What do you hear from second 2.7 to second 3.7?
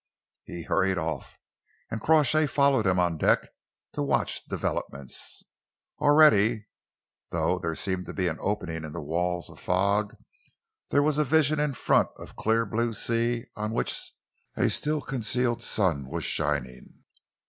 him on deck